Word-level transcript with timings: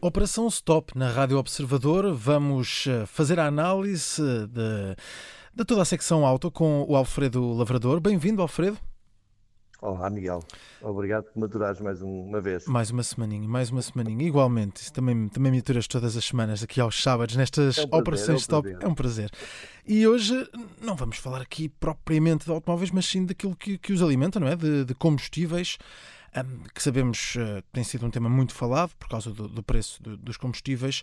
Operação 0.00 0.48
Stop 0.48 0.96
na 0.96 1.10
Rádio 1.10 1.36
Observador. 1.36 2.12
Vamos 2.14 2.86
eh, 2.88 3.04
fazer 3.04 3.38
a 3.38 3.46
análise 3.46 4.22
de, 4.46 4.96
de 5.54 5.64
toda 5.64 5.82
a 5.82 5.84
secção 5.84 6.24
auto 6.24 6.50
com 6.50 6.86
o 6.88 6.96
Alfredo 6.96 7.52
Lavrador. 7.52 8.00
Bem-vindo, 8.00 8.40
Alfredo. 8.40 8.78
Olá, 9.82 10.10
Miguel. 10.10 10.44
Obrigado 10.82 11.24
por 11.24 11.38
me 11.40 11.46
aturares 11.46 11.80
mais 11.80 12.02
um- 12.02 12.24
uma 12.26 12.40
vez. 12.40 12.66
Mais 12.66 12.90
uma 12.90 13.02
semaninha, 13.02 13.48
mais 13.48 13.70
uma 13.70 13.80
semaninha. 13.80 14.26
Igualmente, 14.26 14.92
também, 14.92 15.26
também 15.28 15.50
me 15.50 15.58
aturas 15.58 15.86
todas 15.86 16.16
as 16.18 16.24
semanas, 16.26 16.62
aqui 16.62 16.80
aos 16.82 17.02
sábados, 17.02 17.34
nestas 17.34 17.78
É 17.78 17.82
um 17.82 17.88
prazer, 17.88 18.00
operações 18.00 18.48
é 18.48 18.54
um 18.56 18.60
prazer. 18.62 18.78
É 18.82 18.88
um 18.88 18.94
prazer. 18.94 19.30
E 19.86 20.06
hoje 20.06 20.46
não 20.82 20.94
vamos 20.94 21.16
falar 21.16 21.40
aqui 21.40 21.68
propriamente 21.68 22.44
de 22.44 22.50
automóveis, 22.50 22.90
mas 22.90 23.06
sim 23.06 23.24
daquilo 23.24 23.56
que, 23.56 23.78
que 23.78 23.92
os 23.94 24.02
alimenta, 24.02 24.38
não 24.38 24.48
é? 24.48 24.54
De, 24.54 24.84
de 24.84 24.94
combustíveis, 24.94 25.78
hum, 26.36 26.62
que 26.74 26.82
sabemos 26.82 27.34
eh, 27.36 27.62
tem 27.72 27.84
sido 27.84 28.06
um 28.06 28.10
tema 28.10 28.28
muito 28.28 28.54
falado 28.54 28.94
por 28.96 29.08
causa 29.08 29.30
do, 29.32 29.48
do 29.48 29.62
preço 29.62 30.02
do- 30.02 30.16
dos 30.16 30.36
combustíveis. 30.36 31.02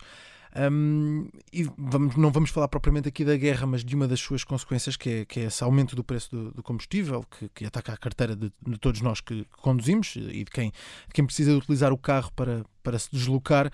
Hum, 0.71 1.29
e 1.53 1.63
vamos, 1.77 2.15
não 2.15 2.31
vamos 2.31 2.49
falar 2.49 2.67
propriamente 2.67 3.07
aqui 3.09 3.23
da 3.23 3.35
guerra, 3.35 3.67
mas 3.67 3.83
de 3.83 3.93
uma 3.95 4.07
das 4.07 4.19
suas 4.19 4.43
consequências, 4.43 4.95
que 4.95 5.09
é, 5.09 5.25
que 5.25 5.39
é 5.41 5.43
esse 5.43 5.63
aumento 5.63 5.95
do 5.95 6.03
preço 6.03 6.31
do, 6.31 6.51
do 6.51 6.63
combustível, 6.63 7.23
que, 7.29 7.49
que 7.49 7.65
ataca 7.65 7.93
a 7.93 7.97
carteira 7.97 8.35
de, 8.35 8.51
de 8.65 8.77
todos 8.79 9.01
nós 9.01 9.21
que, 9.21 9.43
que 9.43 9.57
conduzimos 9.61 10.15
e 10.15 10.43
de 10.43 10.51
quem, 10.51 10.71
de 10.71 11.13
quem 11.13 11.25
precisa 11.25 11.51
de 11.51 11.57
utilizar 11.57 11.91
o 11.93 11.97
carro 11.97 12.31
para, 12.33 12.65
para 12.81 12.97
se 12.97 13.09
deslocar. 13.11 13.69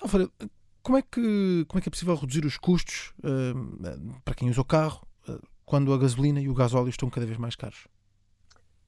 Alfredo, 0.00 0.32
como 0.82 0.96
é, 0.96 1.02
que, 1.02 1.64
como 1.68 1.78
é 1.78 1.82
que 1.82 1.88
é 1.88 1.90
possível 1.90 2.14
reduzir 2.14 2.46
os 2.46 2.56
custos 2.56 3.12
hum, 3.22 4.14
para 4.24 4.34
quem 4.34 4.48
usa 4.48 4.60
o 4.60 4.64
carro 4.64 5.06
eh, 5.28 5.38
quando 5.66 5.92
a 5.92 5.98
gasolina 5.98 6.40
e 6.40 6.48
o 6.48 6.54
gasóleo 6.54 6.88
estão 6.88 7.10
cada 7.10 7.26
vez 7.26 7.36
mais 7.36 7.56
caros? 7.56 7.86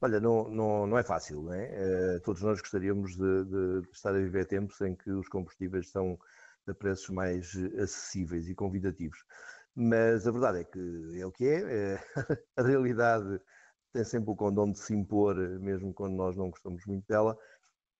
Olha, 0.01 0.19
não, 0.19 0.49
não, 0.49 0.87
não 0.87 0.97
é 0.97 1.03
fácil, 1.03 1.43
não 1.43 1.53
é? 1.53 2.15
Eh, 2.15 2.19
todos 2.21 2.41
nós 2.41 2.59
gostaríamos 2.59 3.15
de, 3.15 3.45
de- 3.45 3.89
estar 3.91 4.09
a 4.09 4.13
viver 4.17 4.45
tempos 4.47 4.79
em 4.81 4.95
que 4.95 5.11
os 5.11 5.27
combustíveis 5.29 5.91
são 5.91 6.17
a 6.67 6.73
preços 6.73 7.09
mais 7.09 7.53
eh, 7.55 7.81
acessíveis 7.83 8.47
e 8.49 8.55
convidativos. 8.55 9.19
Mas 9.75 10.27
a 10.27 10.31
verdade 10.31 10.59
é 10.61 10.63
que 10.63 11.19
é 11.21 11.25
o 11.25 11.31
que 11.31 11.45
é. 11.47 11.93
eh, 11.95 11.99
a 12.57 12.63
realidade 12.63 13.39
tem 13.93 14.03
sempre 14.05 14.31
o 14.31 14.35
condão 14.35 14.71
de 14.71 14.79
se 14.79 14.95
impor, 14.95 15.37
eh, 15.39 15.59
mesmo 15.59 15.93
quando 15.93 16.15
nós 16.15 16.35
não 16.37 16.49
gostamos 16.49 16.85
muito 16.87 17.05
dela. 17.07 17.37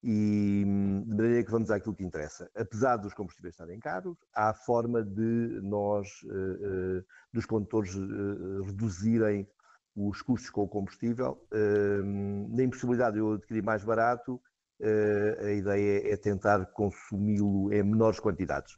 E 0.04 0.64
hum, 0.66 1.04
de 1.04 1.10
maneira 1.16 1.44
que 1.44 1.52
vamos 1.52 1.70
àquilo 1.70 1.96
que 1.96 2.04
interessa. 2.04 2.50
Apesar 2.56 2.98
dos 2.98 3.14
combustíveis 3.14 3.54
estarem 3.54 3.80
caros, 3.80 4.18
há 4.34 4.52
forma 4.54 5.04
de 5.04 5.60
nós, 5.62 6.08
eh, 6.26 7.00
eh, 7.02 7.04
dos 7.32 7.46
condutores, 7.46 7.96
eh, 7.96 8.66
reduzirem 8.66 9.48
os 9.96 10.22
custos 10.22 10.50
com 10.50 10.64
o 10.64 10.68
combustível. 10.70 11.42
Hum, 11.54 12.48
na 12.56 12.64
impossibilidade 12.64 13.16
de 13.16 13.20
eu 13.22 13.34
adquirir 13.34 13.64
mais 13.64 13.84
barato, 13.84 14.42
eh, 14.82 15.38
a 15.42 15.52
ideia 15.54 16.14
é 16.14 16.18
tentar 16.18 16.66
consumi-lo 16.74 17.72
em 17.74 17.84
menores 17.84 18.20
quantidades. 18.20 18.74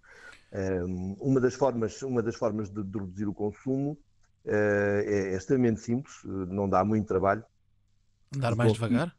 Hum, 0.53 1.15
Uma 1.19 1.39
das 1.41 1.55
formas, 1.55 2.01
uma 2.03 2.21
das 2.23 2.35
formas 2.35 2.69
de, 2.69 2.83
de 2.83 2.99
reduzir 2.99 3.27
o 3.27 3.33
consumo 3.33 3.97
eh, 4.45 5.03
é, 5.07 5.33
é 5.33 5.37
extremamente 5.37 5.81
simples, 5.81 6.13
eh, 6.25 6.29
não 6.53 6.69
dá 6.69 6.83
muito 6.85 7.07
trabalho. 7.07 7.43
Andar 8.35 8.55
mais 8.55 8.73
devagar? 8.73 9.15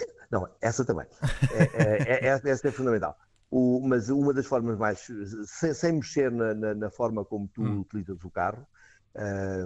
Não, 0.30 0.48
essa 0.60 0.84
também. 0.84 1.06
É, 1.48 1.62
é, 2.04 2.26
é- 2.26 2.48
essa 2.50 2.68
é 2.68 2.72
fundamental. 2.72 3.16
O- 3.50 3.80
mas 3.86 4.08
uma 4.08 4.34
das 4.34 4.46
formas 4.46 4.76
mais. 4.78 5.06
sem, 5.46 5.72
sem 5.74 5.92
mexer 5.94 6.30
na, 6.32 6.54
na- 6.54 6.74
na 6.74 6.90
forma 6.90 7.24
como 7.24 7.48
tu 7.48 7.62
Hum. 7.62 7.80
utilizas 7.80 8.22
o 8.24 8.30
carro, 8.30 8.66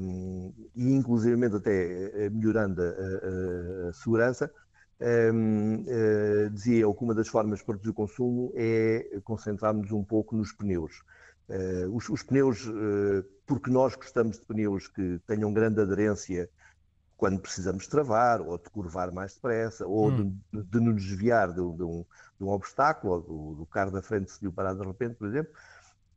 hum, 0.03 0.53
e 0.75 0.93
inclusivamente 0.93 1.57
até 1.57 2.27
eh, 2.27 2.31
melhorando 2.31 2.81
a, 2.83 2.87
a- 2.87 3.89
a 3.91 3.93
segurança, 3.93 4.51
hum, 5.33 5.85
eh, 5.89 6.49
dizia 6.51 6.81
eu 6.81 6.95
que 6.95 7.05
uma 7.05 7.15
das 7.15 7.29
formas 7.29 7.63
para 7.63 7.75
reduzir 7.75 7.91
o 7.91 7.95
consumo 7.95 8.53
é 8.57 9.21
concentrarmos 9.25 9.91
um 9.93 10.05
pouco 10.05 10.37
nos 10.37 10.53
pneus. 10.53 10.93
Eh, 11.49 11.87
os, 11.91 12.09
os 12.09 12.23
pneus, 12.23 12.67
eh, 12.67 13.25
porque 13.47 13.71
nós 13.71 13.95
gostamos 13.97 14.39
de 14.39 14.47
pneus 14.47 14.89
que 14.89 15.19
tenham 15.27 15.53
grande 15.53 15.81
aderência 15.81 16.49
quando 17.17 17.41
precisamos 17.41 17.87
travar, 17.87 18.41
ou 18.41 18.57
de 18.59 18.71
curvar 18.71 19.13
mais 19.13 19.35
depressa, 19.35 19.87
ou 19.87 20.11
de, 20.11 20.23
de 20.53 20.81
nos 20.81 20.97
desviar 21.05 21.53
de, 21.53 21.61
um- 21.61 21.77
de 21.77 21.83
um, 21.85 22.05
de 22.39 22.45
um 22.45 22.49
obstáculo, 22.49 23.13
ou 23.15 23.21
do, 23.23 23.55
do 23.61 23.67
carro 23.67 23.91
da 23.91 24.03
frente 24.03 24.31
se 24.33 24.45
lhe 24.45 24.51
parar 24.53 24.75
de 24.75 24.85
repente, 24.87 25.17
por 25.17 25.29
exemplo. 25.29 25.53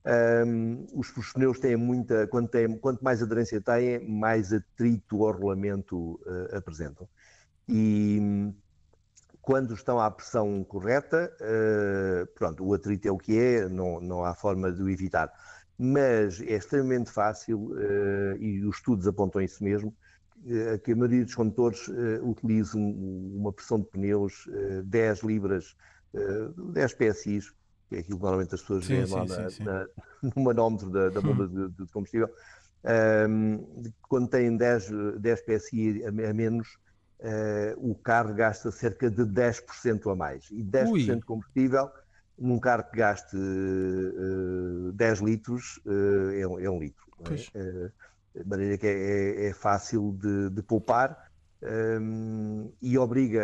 Ahm, 0.06 0.86
os, 0.94 1.16
os 1.18 1.32
pneus 1.34 1.60
têm 1.60 1.78
muita, 1.78 2.28
quanto, 2.28 2.50
têm, 2.52 2.78
quanto 2.80 3.04
mais 3.04 3.22
aderência 3.24 3.62
têm, 3.62 4.00
mais 4.08 4.52
atrito 4.54 5.26
ao 5.26 5.32
rolamento 5.34 6.20
eh, 6.52 6.58
apresentam. 6.58 7.08
E 7.68 8.20
hum, 8.22 8.56
quando 9.42 9.74
estão 9.74 10.00
à 10.00 10.10
pressão 10.12 10.64
correta, 10.64 11.36
eh, 11.42 12.26
pronto, 12.36 12.66
o 12.66 12.74
atrito 12.74 13.08
é 13.08 13.12
o 13.12 13.18
que 13.18 13.38
é, 13.38 13.68
não, 13.70 14.00
não 14.02 14.24
há 14.26 14.34
forma 14.36 14.72
de 14.72 14.82
o 14.82 14.90
evitar. 14.90 15.32
Mas 15.78 16.40
é 16.42 16.54
extremamente 16.56 17.12
fácil, 17.12 17.72
eh, 17.80 18.38
e 18.40 18.66
os 18.66 18.78
estudos 18.78 19.08
apontam 19.08 19.42
isso 19.42 19.64
mesmo, 19.64 19.96
que 20.84 20.92
a 20.92 20.96
maioria 20.96 21.24
dos 21.24 21.36
condutores 21.36 21.88
utiliza 22.22 22.78
um- 22.78 23.38
uma 23.40 23.54
pressão 23.54 23.80
de 23.80 23.86
pneus 23.88 24.46
eh, 24.52 24.82
10 24.84 25.20
libras, 25.22 25.76
eh, 26.14 26.50
10 26.74 26.94
PSI, 26.94 27.40
que 27.94 28.00
é 28.00 28.00
aquilo 28.02 28.18
que 28.18 28.24
normalmente 28.24 28.56
as 28.56 28.62
pessoas 28.62 28.86
Sim, 28.86 28.86
veem 28.86 29.06
sim, 29.06 29.08
lá 29.08 29.26
na- 29.26 29.50
sim. 29.50 29.50
na- 29.60 29.88
no 30.36 30.44
manómetro 30.44 30.90
da, 30.92 31.10
da 31.10 31.22
bomba 31.22 31.48
de, 31.48 31.70
de 31.70 31.88
combustível. 31.92 32.30
Ahm, 32.86 33.60
quando 34.10 34.30
tem 34.30 34.56
10, 34.58 34.90
10 35.20 35.42
PSI 35.42 36.04
a, 36.06 36.10
a 36.10 36.34
menos, 36.34 36.68
eh, 37.22 37.74
o 37.78 37.96
carro 37.96 38.34
gasta 38.34 38.72
cerca 38.72 39.10
de 39.10 39.26
10% 39.26 40.10
a 40.10 40.16
mais. 40.16 40.50
E 40.52 40.64
10% 40.64 40.90
Ui. 40.90 41.22
de 41.22 41.26
combustível, 41.26 41.90
num 42.38 42.60
carro 42.60 42.84
que 42.90 42.98
gaste 42.98 43.38
eh, 43.38 44.92
10 44.94 45.20
litros, 45.20 45.80
eh, 45.88 46.42
é, 46.42 46.48
um- 46.48 46.60
é 46.60 46.70
um 46.70 46.80
litro. 46.80 47.04
é? 47.30 47.48
De 48.36 48.44
maneira 48.46 48.78
que 48.78 48.88
é, 48.88 49.46
é- 49.46 49.50
é 49.50 49.54
fácil 49.54 50.14
de, 50.20 50.50
de 50.50 50.64
poupar 50.64 51.16
hum, 51.62 52.74
e 52.82 52.98
obriga, 52.98 53.42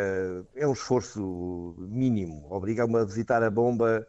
é 0.55 0.67
um 0.67 0.73
esforço 0.73 1.75
mínimo, 1.79 2.47
obriga-me 2.51 2.97
a 2.97 3.05
visitar 3.05 3.43
a 3.43 3.49
bomba. 3.51 4.05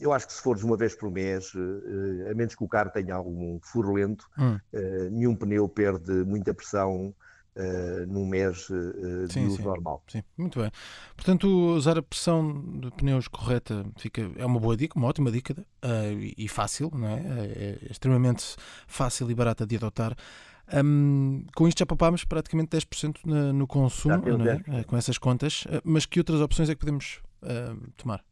Eu 0.00 0.12
acho 0.12 0.26
que 0.26 0.32
se 0.32 0.42
fores 0.42 0.62
uma 0.62 0.76
vez 0.76 0.94
por 0.94 1.10
mês, 1.10 1.52
eh, 1.54 2.30
a 2.30 2.34
menos 2.34 2.54
que 2.54 2.64
o 2.64 2.68
carro 2.68 2.90
tenha 2.90 3.14
algum 3.14 3.58
furo 3.62 3.92
lento, 3.92 4.24
Hum. 4.38 4.58
eh, 4.72 5.08
nenhum 5.10 5.34
pneu 5.36 5.68
perde 5.68 6.12
muita 6.24 6.54
pressão 6.54 7.14
eh, 7.56 8.06
num 8.06 8.26
mês 8.26 8.68
eh, 8.70 9.26
de 9.26 9.32
Sim, 9.32 9.46
uso 9.46 9.56
sim. 9.58 9.62
normal. 9.64 10.02
Sim, 10.08 10.22
muito 10.38 10.60
bem. 10.60 10.70
Portanto, 11.16 11.46
usar 11.76 11.98
a 11.98 12.02
pressão 12.02 12.78
de 12.80 12.90
pneus 12.92 13.28
correta 13.28 13.84
fica, 13.98 14.22
é 14.36 14.46
uma 14.46 14.58
boa 14.60 14.76
dica, 14.76 14.96
uma 14.98 15.08
ótima 15.08 15.30
dica 15.30 15.54
eh, 15.82 16.32
e- 16.38 16.48
fácil, 16.48 16.90
não 16.94 17.06
é? 17.08 17.14
É, 17.20 17.78
é 17.82 17.90
extremamente 17.90 18.56
fácil 18.86 19.30
e 19.30 19.34
barata 19.34 19.66
de 19.66 19.76
adotar. 19.76 20.14
Hum, 20.72 21.44
com 21.56 21.66
isto 21.66 21.80
já 21.80 21.86
poupámos 21.86 22.24
praticamente 22.24 22.70
10% 22.70 23.20
na- 23.26 23.52
no 23.52 23.66
consumo, 23.66 24.18
não 24.38 24.44
é? 24.44 24.54
10%. 24.54 24.72
Eh, 24.76 24.84
com 24.84 24.96
essas 24.96 25.18
contas. 25.18 25.64
Eh, 25.68 25.80
mas 25.84 26.06
que 26.06 26.20
outras 26.20 26.40
opções 26.40 26.70
é 26.70 26.74
que 26.74 26.78
podemos 26.80 27.20
eh, 27.42 27.74
tomar? 27.96 28.24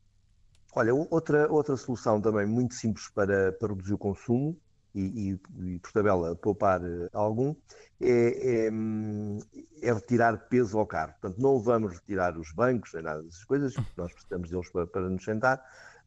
Olha, 0.78 0.94
outra, 0.94 1.50
outra 1.50 1.76
solução 1.76 2.20
também 2.20 2.46
muito 2.46 2.72
simples 2.74 3.08
para, 3.10 3.50
para 3.52 3.68
reduzir 3.74 3.94
o 3.94 3.98
consumo 3.98 4.56
e, 4.94 5.32
e- 5.32 5.40
e, 5.74 5.78
por 5.80 5.90
tabela, 5.92 6.36
poupar 6.36 6.80
eh, 6.84 7.08
algum, 7.12 7.52
é, 8.00 8.66
é, 8.66 8.70
hum, 8.70 9.38
é 9.82 9.92
retirar 9.92 10.36
peso 10.48 10.78
ao 10.78 10.86
carro. 10.86 11.12
Portanto, 11.20 11.42
não 11.42 11.58
vamos 11.60 11.94
retirar 11.94 12.38
os 12.38 12.52
bancos, 12.54 12.92
nem 12.94 13.02
nada 13.02 13.24
dessas 13.24 13.42
coisas, 13.44 13.76
porque 13.76 14.00
nós 14.00 14.12
precisamos 14.12 14.50
deles 14.50 14.70
para, 14.70 14.86
para 14.86 15.10
nos 15.10 15.24
sentar, 15.24 15.60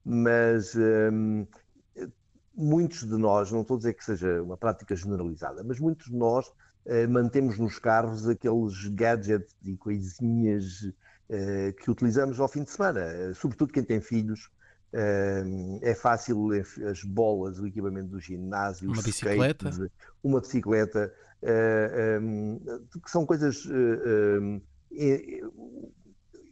mas 0.06 0.74
hum, 0.76 1.46
muitos 2.56 3.02
de 3.02 3.18
nós, 3.18 3.52
não 3.52 3.62
estou 3.62 3.76
a 3.76 3.78
dizer 3.80 3.94
que 3.94 4.04
seja 4.06 4.42
uma 4.42 4.58
prática 4.58 4.96
generalizada, 4.96 5.64
mas 5.64 5.80
muitos 5.80 6.08
de 6.08 6.16
nós 6.16 6.46
eh, 6.86 7.08
mantemos 7.08 7.58
nos 7.58 7.80
carros 7.80 8.28
aqueles 8.28 8.88
gadgets 8.94 9.54
e 9.64 9.78
coisinhas 9.78 10.66
eh, 11.30 11.74
que 11.74 11.90
utilizamos 11.92 12.40
ao 12.40 12.48
fim 12.48 12.64
de 12.64 12.72
semana, 12.72 13.34
sobretudo 13.36 13.74
quem 13.74 13.84
tem 13.84 14.02
filhos. 14.02 14.50
É 15.82 15.96
fácil 15.96 16.50
as 16.90 17.04
bolas, 17.04 17.60
o 17.60 17.68
equipamento 17.68 18.10
do 18.10 18.20
ginásio, 18.20 18.92
Uma 18.92 19.02
bicicleta. 19.02 19.70
skates, 19.70 19.92
uma 20.24 20.42
bicicleta, 20.42 21.14
em, 21.42 22.60
que 23.04 23.10
são 23.10 23.26
coisas 23.26 23.66
eh, 23.70 25.42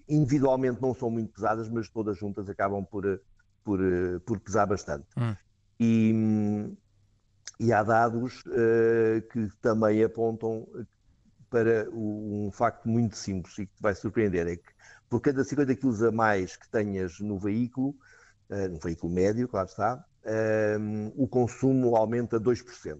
individualmente 0.08 0.82
não 0.82 0.94
são 0.94 1.10
muito 1.12 1.34
pesadas, 1.34 1.70
mas 1.70 1.90
todas 1.90 2.18
juntas 2.18 2.50
acabam 2.50 2.86
por, 2.86 3.22
por, 3.64 3.80
eh, 3.84 4.20
por 4.26 4.40
pesar 4.40 4.66
bastante. 4.66 5.08
Hum. 5.18 5.36
E, 5.80 6.76
e 7.60 7.74
há 7.74 7.84
dados 7.84 8.42
que 9.32 9.50
também 9.62 10.04
apontam 10.04 10.68
para 11.50 11.90
um 11.92 12.52
facto 12.54 12.88
muito 12.88 13.18
simples 13.18 13.58
e 13.58 13.66
que 13.66 13.76
te 13.76 13.82
vai 13.82 13.96
surpreender, 13.96 14.48
é 14.48 14.56
que 14.56 14.72
por 15.10 15.20
cada 15.20 15.44
50 15.44 15.76
kg 15.76 16.08
a 16.08 16.12
mais 16.12 16.56
que 16.56 16.70
tenhas 16.70 17.20
no 17.20 17.40
veículo, 17.40 17.96
eh, 18.50 18.68
no 18.68 18.80
veículo 18.80 19.14
médio, 19.14 19.48
claro 19.48 19.68
está, 19.68 20.04
eh, 20.24 20.78
o 21.16 21.28
consumo 21.28 21.96
aumenta 21.96 22.40
2%. 22.40 22.98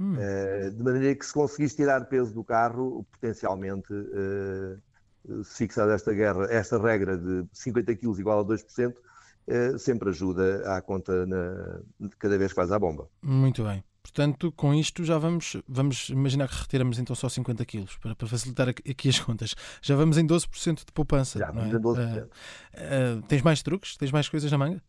Hum. 0.00 0.14
Uh, 0.14 0.70
de 0.70 0.82
maneira 0.82 1.14
que 1.14 1.24
se 1.24 1.32
conseguiste 1.32 1.76
tirar 1.76 2.06
peso 2.06 2.32
do 2.32 2.42
carro, 2.42 3.06
potencialmente, 3.12 3.92
uh, 3.92 5.44
se 5.44 5.58
fixar 5.58 5.88
esta, 5.90 6.12
guerra, 6.12 6.46
esta 6.50 6.80
regra 6.80 7.16
de 7.16 7.46
50 7.52 7.94
kg 7.96 8.18
igual 8.18 8.40
a 8.40 8.44
2%, 8.44 8.92
uh, 8.92 9.78
sempre 9.78 10.08
ajuda 10.08 10.76
à 10.76 10.80
conta 10.80 11.26
na, 11.26 11.80
cada 12.18 12.38
vez 12.38 12.52
que 12.52 12.56
faz 12.56 12.72
a 12.72 12.78
bomba. 12.78 13.08
Muito 13.22 13.62
bem. 13.62 13.84
Portanto, 14.02 14.50
com 14.52 14.74
isto 14.74 15.04
já 15.04 15.16
vamos, 15.16 15.56
vamos 15.68 16.08
imaginar 16.08 16.48
que 16.48 16.56
retiramos 16.56 16.98
então 16.98 17.14
só 17.14 17.28
50 17.28 17.64
quilos 17.64 17.96
para, 17.98 18.16
para 18.16 18.26
facilitar 18.26 18.68
aqui 18.68 19.08
as 19.08 19.20
contas. 19.20 19.54
Já 19.80 19.94
vamos 19.94 20.18
em 20.18 20.26
12% 20.26 20.84
de 20.84 20.92
poupança. 20.92 21.38
Já 21.38 21.50
vamos 21.50 21.72
é? 21.72 21.76
em 21.76 21.80
12%. 21.80 22.24
Uh, 22.24 22.26
uh, 22.26 23.22
tens 23.28 23.42
mais 23.42 23.62
truques? 23.62 23.96
Tens 23.96 24.10
mais 24.10 24.28
coisas 24.28 24.50
na 24.50 24.58
manga? 24.58 24.82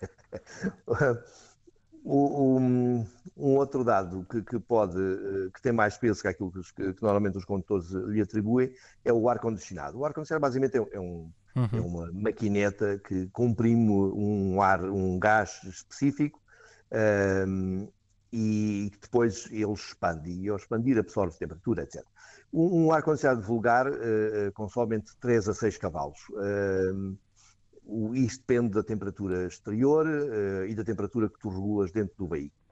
um, 2.04 3.06
um, 3.36 3.56
outro 3.56 3.82
dado 3.82 4.26
que, 4.30 4.42
que, 4.42 4.58
pode, 4.58 4.98
eh, 4.98 5.50
que 5.54 5.62
tem 5.62 5.72
mais 5.72 5.96
peso 5.96 6.20
que 6.20 6.28
aquilo 6.28 6.52
que, 6.52 6.92
que 6.92 7.02
normalmente 7.02 7.38
os 7.38 7.44
condutores 7.44 7.90
lhe 7.90 8.20
atribuem 8.20 8.72
é 9.04 9.12
o 9.12 9.28
ar-condicionado. 9.28 9.98
O 9.98 10.04
ar-condicionado 10.04 10.42
basicamente 10.42 10.76
é, 10.76 10.96
é, 10.96 11.00
um, 11.00 11.30
uhum. 11.56 11.68
é, 11.72 11.80
uma 11.80 12.12
maquineta 12.12 13.00
que 13.06 13.28
comprime 13.28 13.90
um 13.90 14.60
ar, 14.60 14.84
um 14.84 15.18
gás 15.18 15.60
específico 15.64 16.40
um, 17.46 17.88
e 18.32 18.90
depois 19.00 19.46
ele 19.50 19.72
expande 19.72 20.30
e 20.30 20.48
ao 20.48 20.56
expandir 20.56 20.98
absorve 20.98 21.38
temperatura, 21.38 21.84
etc. 21.84 22.04
Um, 22.52 22.86
um 22.86 22.92
ar-condicionado 22.92 23.40
vulgar 23.40 23.88
uh, 23.88 24.52
consome 24.52 24.96
entre 24.96 25.14
3 25.20 25.48
a 25.48 25.54
6 25.54 25.78
cavalos. 25.78 26.18
Uh, 26.30 27.16
isto 28.14 28.40
depende 28.46 28.70
da 28.70 28.82
temperatura 28.82 29.46
exterior 29.46 30.06
uh, 30.06 30.66
e 30.66 30.74
da 30.74 30.84
temperatura 30.84 31.28
que 31.28 31.38
tu 31.38 31.48
regulas 31.48 31.92
dentro 31.92 32.14
do 32.16 32.26
veículo. 32.26 32.62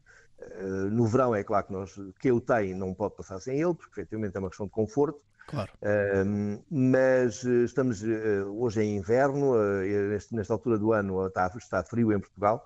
Uh, 0.40 0.90
no 0.90 1.06
verão 1.06 1.34
é 1.34 1.44
claro 1.44 1.66
que 1.66 1.72
nós, 1.72 1.94
que 2.18 2.30
eu 2.30 2.40
tenho 2.40 2.76
não 2.76 2.94
pode 2.94 3.16
passar 3.16 3.38
sem 3.40 3.60
ele, 3.60 3.74
porque 3.74 4.00
efetivamente 4.00 4.36
é 4.36 4.38
uma 4.38 4.48
questão 4.48 4.66
de 4.66 4.72
conforto. 4.72 5.20
Claro. 5.46 5.70
Uh, 5.82 6.62
mas 6.70 7.44
estamos 7.44 8.02
hoje 8.56 8.82
em 8.82 8.96
inverno, 8.96 9.54
neste, 10.08 10.34
nesta 10.34 10.52
altura 10.52 10.78
do 10.78 10.92
ano 10.92 11.26
está, 11.26 11.52
está 11.56 11.84
frio 11.84 12.12
em 12.12 12.20
Portugal. 12.20 12.64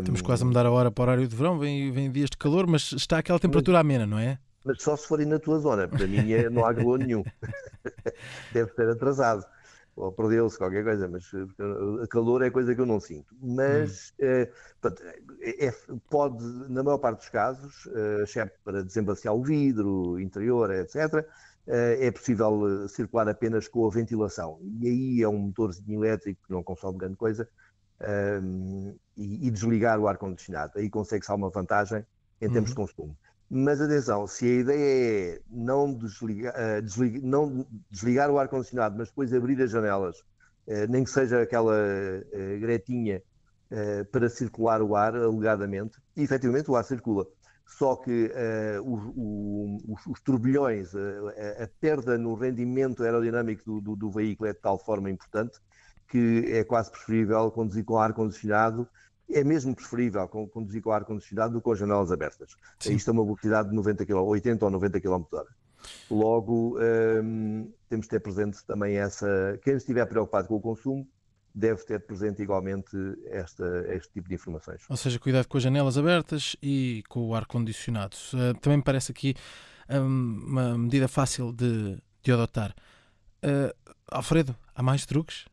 Estamos 0.00 0.20
quase 0.20 0.42
a 0.42 0.46
mudar 0.46 0.66
a 0.66 0.70
hora 0.70 0.90
para 0.90 1.02
o 1.02 1.04
horário 1.04 1.28
de 1.28 1.36
verão, 1.36 1.58
vem, 1.58 1.92
vem 1.92 2.10
dias 2.10 2.28
de 2.28 2.36
calor, 2.36 2.66
mas 2.66 2.90
está 2.92 3.18
aquela 3.18 3.38
temperatura 3.38 3.78
amena, 3.78 4.04
não 4.04 4.18
é? 4.18 4.36
Mas 4.64 4.82
só 4.82 4.96
se 4.96 5.06
forem 5.06 5.26
na 5.26 5.38
tua 5.38 5.60
zona, 5.60 5.86
para 5.86 6.06
mim 6.08 6.32
é, 6.32 6.50
não 6.50 6.64
há 6.64 6.74
calor 6.74 6.98
nenhum. 6.98 7.22
Deve 8.52 8.72
ser 8.72 8.88
atrasado 8.88 9.46
ou 9.96 10.12
perdeu-se 10.12 10.58
qualquer 10.58 10.82
coisa, 10.82 11.08
mas 11.08 11.32
uh, 11.32 12.08
calor 12.08 12.42
é 12.42 12.50
coisa 12.50 12.74
que 12.74 12.80
eu 12.80 12.86
não 12.86 13.00
sinto. 13.00 13.34
Mas 13.40 14.12
hum. 14.20 14.46
portanto, 14.80 15.02
é, 15.40 15.66
é, 15.66 15.74
pode, 16.10 16.44
na 16.68 16.82
maior 16.82 16.98
parte 16.98 17.18
dos 17.18 17.28
casos, 17.28 17.86
uh, 17.86 18.22
exceto 18.22 18.58
para 18.64 18.82
desembaciar 18.82 19.34
o 19.34 19.42
vidro, 19.42 20.18
interior, 20.20 20.70
etc., 20.72 21.26
é 21.66 22.10
possível 22.10 22.86
circular 22.88 23.26
apenas 23.26 23.66
com 23.66 23.86
a 23.86 23.90
ventilação. 23.90 24.60
E 24.82 24.86
aí 24.86 25.22
é 25.22 25.28
um 25.30 25.38
motorzinho 25.38 26.04
elétrico 26.04 26.38
que 26.46 26.52
não 26.52 26.62
consome 26.62 26.98
grande 26.98 27.16
coisa 27.16 27.48
um, 28.42 28.94
e, 29.16 29.46
e, 29.46 29.50
desligar 29.50 29.98
o 29.98 30.08
ar-condicionado. 30.08 30.72
Aí 30.76 30.90
consegue-se 30.90 31.30
alguma 31.30 31.50
vantagem 31.50 32.04
em 32.40 32.50
termos 32.50 32.70
de 32.70 32.78
uhum. 32.78 32.86
consumo. 32.86 33.16
Mas 33.50 33.80
atenção, 33.80 34.26
se 34.26 34.46
a 34.46 34.60
ideia 34.60 35.34
é 35.36 35.40
não 35.50 35.92
desligar, 35.92 36.54
uh, 36.54 36.82
desligar, 36.82 37.22
não 37.22 37.66
desligar 37.90 38.30
o 38.30 38.38
ar-condicionado, 38.38 38.96
mas 38.96 39.08
depois 39.08 39.32
abrir 39.32 39.60
as 39.62 39.70
janelas, 39.70 40.18
uh, 40.18 40.86
nem 40.88 41.04
que 41.04 41.10
seja 41.10 41.42
aquela 41.42 41.74
uh, 41.74 42.60
gretinha 42.60 43.22
para 44.12 44.28
circular 44.28 44.80
o 44.80 44.94
ar, 44.94 45.16
alegadamente, 45.16 45.98
e 46.16 46.22
efetivamente 46.22 46.70
o 46.70 46.76
ar 46.76 46.84
circula. 46.84 47.26
Só 47.66 47.96
que 47.96 48.30
o, 48.84 48.94
o, 49.16 49.78
os, 49.88 50.06
os, 50.06 50.20
turbilhões, 50.20 50.94
a, 50.94 51.64
a, 51.64 51.68
perda 51.80 52.16
no 52.16 52.34
rendimento 52.34 53.02
aerodinâmico 53.02 53.64
do, 53.64 53.80
do, 53.80 53.96
do 53.96 54.10
veículo 54.12 54.48
é 54.48 54.52
de 54.52 54.60
tal 54.60 54.78
forma 54.78 55.10
importante 55.10 55.58
que 56.06 56.52
é 56.52 56.62
quase 56.62 56.90
preferível 56.90 57.50
conduzir 57.50 57.84
com 57.84 57.98
ar-condicionado 57.98 58.88
é 59.30 59.42
mesmo 59.42 59.74
preferível 59.74 60.26
conduzir 60.28 60.82
com 60.82 60.90
ar-condicionado 60.90 61.54
do 61.54 61.58
que 61.60 61.64
com 61.64 61.72
as 61.72 61.78
janelas 61.78 62.12
abertas. 62.12 62.56
Sim. 62.78 62.94
Isto 62.94 63.10
é 63.10 63.12
uma 63.12 63.24
velocidade 63.24 63.70
de 63.70 63.74
90 63.74 64.06
km, 64.06 64.18
80 64.18 64.64
ou 64.64 64.70
90 64.70 65.00
km 65.00 65.24
h 65.32 65.44
Logo, 66.10 66.78
hum, 66.78 67.70
temos 67.88 68.06
de 68.06 68.10
ter 68.10 68.20
presente 68.20 68.64
também 68.64 68.96
essa. 68.96 69.58
Quem 69.62 69.74
estiver 69.74 70.06
preocupado 70.06 70.48
com 70.48 70.54
o 70.56 70.60
consumo 70.60 71.06
deve 71.54 71.84
ter 71.84 72.00
presente 72.00 72.42
igualmente 72.42 72.96
esta, 73.26 73.64
este 73.94 74.14
tipo 74.14 74.28
de 74.28 74.34
informações. 74.34 74.82
Ou 74.88 74.96
seja, 74.96 75.18
cuidado 75.18 75.46
com 75.46 75.56
as 75.56 75.62
janelas 75.62 75.96
abertas 75.96 76.56
e 76.62 77.04
com 77.08 77.28
o 77.28 77.34
ar-condicionado. 77.34 78.16
Uh, 78.32 78.58
também 78.60 78.78
me 78.78 78.82
parece 78.82 79.12
aqui 79.12 79.34
um, 79.88 80.40
uma 80.46 80.76
medida 80.76 81.06
fácil 81.06 81.52
de, 81.52 81.96
de 82.22 82.32
adotar. 82.32 82.74
Uh, 83.44 83.92
Alfredo, 84.10 84.56
há 84.74 84.82
mais 84.82 85.06
truques? 85.06 85.44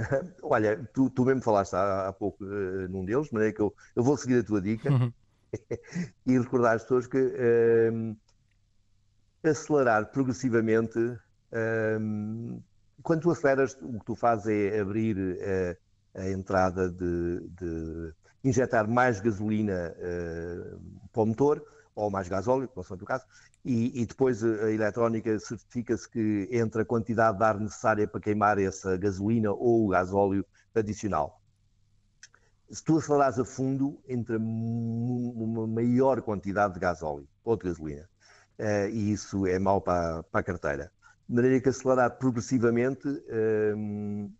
Olha, 0.42 0.88
tu, 0.92 1.10
tu 1.10 1.24
mesmo 1.24 1.42
falaste 1.42 1.74
há, 1.74 2.08
há 2.08 2.12
pouco 2.12 2.44
uh, 2.44 2.88
num 2.88 3.04
deles, 3.04 3.28
de 3.28 3.34
maneira 3.34 3.54
que 3.54 3.60
eu, 3.60 3.74
eu 3.94 4.02
vou 4.02 4.16
seguir 4.16 4.40
a 4.40 4.44
tua 4.44 4.60
dica 4.60 4.90
uhum. 4.90 5.12
e 6.26 6.38
recordar 6.38 6.76
às 6.76 6.82
pessoas 6.82 7.06
que 7.06 7.18
uh, 7.18 8.16
acelerar 9.42 10.10
progressivamente, 10.10 10.98
uh, 10.98 12.62
quando 13.02 13.22
tu 13.22 13.30
aceleras, 13.30 13.76
o 13.80 13.98
que 13.98 14.04
tu 14.04 14.14
fazes 14.14 14.46
é 14.46 14.80
abrir 14.80 15.16
a 16.14 16.28
entrada 16.28 16.90
de, 16.90 17.48
de, 17.48 18.12
injetar 18.44 18.86
mais 18.86 19.20
gasolina 19.20 19.94
para 21.10 21.22
o 21.22 21.26
motor 21.26 21.64
ou 21.94 22.10
mais 22.10 22.28
gasóleo, 22.28 22.68
consoante 22.68 23.02
o 23.02 23.06
caso, 23.06 23.24
e, 23.64 24.00
e, 24.00 24.06
depois 24.06 24.42
a 24.42 24.70
eletrónica 24.70 25.38
certifica-se 25.38 26.08
que 26.08 26.48
entre 26.50 26.82
a 26.82 26.84
quantidade 26.84 27.38
de 27.38 27.44
ar 27.44 27.60
necessária 27.60 28.08
para 28.08 28.20
queimar 28.20 28.58
essa 28.58 28.96
gasolina 28.96 29.52
ou 29.52 29.86
o 29.86 29.88
gasóleo 29.88 30.44
adicional. 30.74 31.40
Se 32.70 32.82
tu 32.82 32.98
acelerares 32.98 33.38
a 33.38 33.44
fundo, 33.44 34.00
entra 34.08 34.38
uma 34.38 35.66
maior 35.66 36.22
quantidade 36.22 36.74
de 36.74 36.80
gasóleo 36.80 37.28
ou 37.44 37.56
de 37.56 37.64
gasolina. 37.64 38.08
Uh, 38.58 38.88
e 38.90 39.12
isso 39.12 39.46
é 39.46 39.58
mau 39.58 39.80
para, 39.80 40.22
para, 40.24 40.40
a 40.40 40.44
carteira. 40.44 40.92
De 41.28 41.34
maneira 41.34 41.60
que 41.60 41.68
acelerar 41.68 42.16
progressivamente 42.18 43.08
uh, 43.08 44.32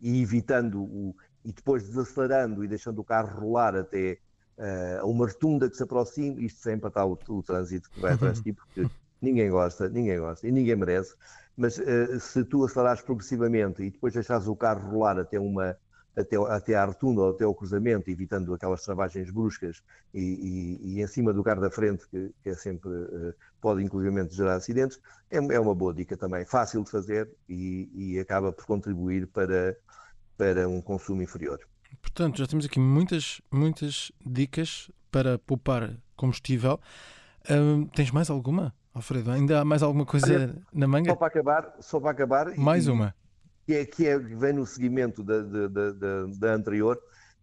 e 0.00 0.22
evitando 0.22 0.82
o, 0.82 1.16
e 1.44 1.52
depois 1.52 1.84
desacelerando 1.84 2.64
e 2.64 2.68
deixando 2.68 3.00
o 3.00 3.04
carro 3.04 3.40
rolar 3.40 3.74
até 3.76 4.18
uh, 4.60 5.06
uma 5.06 5.26
rotunda 5.26 5.68
que 5.68 5.76
se 5.76 5.82
aproxime, 5.82 6.44
isto 6.44 6.60
sem 6.60 6.74
empatar 6.74 7.06
o, 7.06 7.18
o 7.28 7.42
trânsito 7.42 7.90
que 7.90 8.00
vai 8.00 8.12
atrás 8.12 8.38
de 8.38 8.44
ti, 8.44 8.52
porque 8.52 8.88
ninguém 9.20 9.50
gosta, 9.50 9.88
ninguém 9.88 10.18
gosta 10.18 10.46
e 10.46 10.52
ninguém 10.52 10.76
merece. 10.76 11.14
Mas 11.56 11.78
uh, 11.78 12.20
se 12.20 12.44
tu 12.44 12.64
acelerares 12.64 13.02
progressivamente 13.02 13.82
e 13.82 13.90
depois 13.90 14.14
deixares 14.14 14.46
o 14.46 14.54
carro 14.54 14.90
rolar 14.90 15.18
até 15.18 15.38
uma 15.40 15.76
até, 16.16 16.36
até 16.36 16.74
à 16.74 16.84
rotunda 16.84 17.20
ou 17.22 17.30
até 17.30 17.44
ao 17.44 17.54
cruzamento, 17.54 18.10
evitando 18.10 18.52
aquelas 18.52 18.82
travagens 18.84 19.30
bruscas 19.30 19.82
e, 20.12 20.20
e, 20.20 20.94
e 20.94 21.02
em 21.02 21.06
cima 21.06 21.32
do 21.32 21.42
carro 21.42 21.60
da 21.60 21.70
frente, 21.70 22.06
que, 22.08 22.34
que 22.42 22.50
é 22.50 22.54
sempre, 22.54 22.90
uh, 22.90 23.34
pode 23.60 23.82
inclusivamente 23.82 24.34
gerar 24.34 24.56
acidentes, 24.56 25.00
é, 25.30 25.36
é, 25.36 25.60
uma 25.60 25.74
boa 25.74 25.94
dica 25.94 26.16
também, 26.16 26.44
fácil 26.44 26.82
de 26.82 26.90
fazer 26.90 27.30
e, 27.48 27.88
e 27.94 28.18
acaba 28.18 28.52
por 28.52 28.66
contribuir 28.66 29.26
para, 29.28 29.76
para 30.36 30.68
um 30.68 30.80
consumo 30.80 31.22
inferior. 31.22 31.60
Portanto, 32.00 32.38
já 32.38 32.46
temos 32.46 32.64
aqui 32.64 32.78
muitas, 32.78 33.40
muitas 33.50 34.12
dicas 34.24 34.90
para 35.10 35.38
poupar 35.38 35.96
combustível. 36.16 36.80
Tens 37.94 38.10
mais 38.10 38.30
alguma, 38.30 38.74
Alfredo? 38.94 39.30
Ainda 39.30 39.60
há 39.60 39.64
mais 39.64 39.82
alguma 39.82 40.04
coisa 40.04 40.26
Olha, 40.26 40.56
na 40.72 40.86
manga? 40.86 41.10
Só 41.10 41.16
para 41.16 41.26
acabar, 41.28 41.76
só 41.80 42.00
para 42.00 42.10
acabar. 42.10 42.56
Mais 42.56 42.86
e, 42.86 42.90
uma. 42.90 43.14
Que 43.66 43.74
é, 43.74 43.84
que 43.84 44.06
é, 44.06 44.18
vem 44.18 44.52
no 44.52 44.66
seguimento 44.66 45.22
da, 45.22 45.40
da, 45.42 45.68
da, 45.68 46.26
da, 46.38 46.52
anterior, 46.54 47.00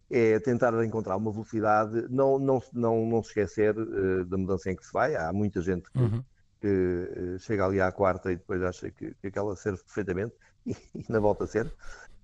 é 0.09 0.39
tentar 0.39 0.73
encontrar 0.83 1.15
uma 1.15 1.31
velocidade, 1.31 2.05
não, 2.09 2.37
não, 2.37 2.61
não, 2.73 3.05
não 3.05 3.23
se 3.23 3.29
esquecer 3.29 3.77
uh, 3.77 4.25
da 4.25 4.37
mudança 4.37 4.69
em 4.71 4.75
que 4.75 4.85
se 4.85 4.91
vai. 4.91 5.15
Há 5.15 5.31
muita 5.31 5.61
gente 5.61 5.89
que, 5.91 5.99
uhum. 5.99 6.23
que 6.59 6.67
uh, 6.67 7.39
chega 7.39 7.65
ali 7.65 7.79
à 7.79 7.91
quarta 7.91 8.31
e 8.31 8.35
depois 8.35 8.61
acha 8.61 8.91
que, 8.91 9.13
que 9.15 9.27
aquela 9.27 9.55
serve 9.55 9.81
perfeitamente 9.83 10.33
e, 10.65 10.75
e 10.95 11.05
na 11.09 11.19
volta 11.19 11.45
a 11.45 11.47
ser. 11.47 11.73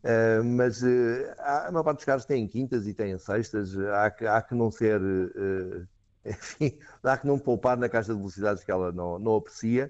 Uh, 0.04 0.44
mas 0.44 0.84
uh, 0.84 1.34
há, 1.38 1.68
a 1.68 1.72
maior 1.72 1.84
parte 1.84 2.00
dos 2.00 2.06
carros 2.06 2.26
têm 2.26 2.46
quintas 2.46 2.86
e 2.86 2.94
têm 2.94 3.18
sextas, 3.18 3.78
há 3.80 4.12
que, 4.12 4.26
há 4.28 4.42
que 4.42 4.54
não 4.54 4.70
ser, 4.70 5.02
uh, 5.02 5.88
enfim, 6.26 6.78
há 7.02 7.18
que 7.18 7.26
não 7.26 7.40
poupar 7.40 7.78
na 7.78 7.88
caixa 7.88 8.12
de 8.12 8.18
velocidades 8.18 8.66
que 8.66 8.72
ela 8.72 8.92
não, 8.92 9.18
não 9.18 9.36
aprecia 9.38 9.90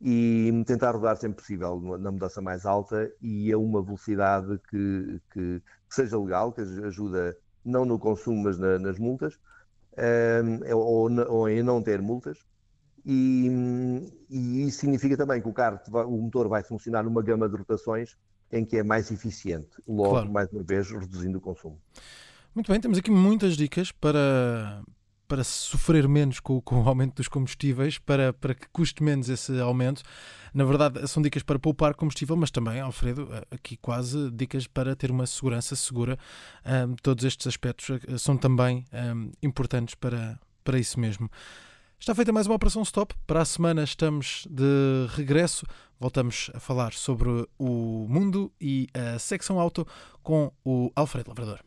e 0.00 0.64
tentar 0.66 0.90
rodar 0.90 1.16
sempre 1.16 1.36
possível 1.36 1.80
na 1.98 2.10
mudança 2.10 2.42
mais 2.42 2.66
alta 2.66 3.10
e 3.22 3.52
a 3.52 3.56
uma 3.56 3.80
velocidade 3.80 4.58
que, 4.68 5.20
que, 5.32 5.60
que 5.60 5.94
seja 5.94 6.18
legal, 6.18 6.52
que 6.52 6.60
ajuda 6.60 7.36
não 7.64 7.84
no 7.84 7.98
consumo, 7.98 8.42
mas 8.42 8.58
na, 8.58 8.78
nas 8.78 8.98
multas, 8.98 9.38
ou, 10.74 11.08
ou, 11.28 11.48
em 11.48 11.62
não 11.62 11.80
ter 11.80 12.02
multas. 12.02 12.38
E, 13.06 13.48
e, 14.28 14.66
isso 14.66 14.80
significa 14.80 15.16
também 15.16 15.40
que 15.40 15.48
o 15.48 15.52
carro, 15.52 15.78
o 16.06 16.22
motor 16.22 16.48
vai 16.48 16.62
funcionar 16.62 17.04
numa 17.04 17.22
gama 17.22 17.48
de 17.48 17.56
rotações 17.56 18.16
em 18.54 18.64
que 18.64 18.76
é 18.76 18.82
mais 18.82 19.10
eficiente, 19.10 19.68
logo, 19.86 20.10
claro. 20.10 20.32
mais 20.32 20.50
uma 20.52 20.62
vez, 20.62 20.90
reduzindo 20.90 21.38
o 21.38 21.40
consumo. 21.40 21.78
Muito 22.54 22.70
bem, 22.70 22.80
temos 22.80 22.96
aqui 22.98 23.10
muitas 23.10 23.56
dicas 23.56 23.90
para, 23.90 24.82
para 25.26 25.42
sofrer 25.42 26.06
menos 26.06 26.38
com, 26.38 26.60
com, 26.60 26.80
o 26.80 26.88
aumento 26.88 27.16
dos 27.16 27.26
combustíveis, 27.26 27.98
para, 27.98 28.32
para 28.32 28.54
que 28.54 28.68
custe 28.72 29.02
menos 29.02 29.28
esse 29.28 29.58
aumento. 29.58 30.02
Na 30.54 30.64
verdade, 30.64 31.06
são 31.08 31.20
dicas 31.20 31.42
para 31.42 31.58
poupar 31.58 31.94
combustível, 31.94 32.36
mas 32.36 32.52
também, 32.52 32.78
Alfredo, 32.80 33.28
aqui 33.50 33.76
quase 33.76 34.30
dicas 34.30 34.68
para 34.68 34.94
ter 34.94 35.10
uma 35.10 35.26
segurança 35.26 35.74
segura. 35.74 36.16
Um, 36.64 36.94
todos 37.02 37.24
estes 37.24 37.48
aspectos 37.48 37.98
eh, 38.06 38.18
são 38.18 38.36
também 38.36 38.84
um, 38.92 39.32
importantes 39.42 39.96
para, 39.96 40.38
para 40.62 40.78
isso 40.78 41.00
mesmo. 41.00 41.28
Está 42.04 42.14
feita 42.14 42.34
mais 42.34 42.46
uma 42.46 42.56
Operação 42.56 42.82
Stop. 42.82 43.14
Para 43.26 43.40
a 43.40 43.44
semana 43.46 43.82
estamos 43.82 44.46
de 44.50 45.06
regresso. 45.16 45.64
Voltamos 45.98 46.50
a 46.52 46.60
falar 46.60 46.92
sobre 46.92 47.48
o 47.58 48.06
mundo 48.10 48.52
e 48.60 48.88
a 48.92 49.18
secção 49.18 49.58
auto 49.58 49.86
com 50.22 50.52
o 50.62 50.92
Alfredo 50.94 51.30
Lavrador. 51.30 51.60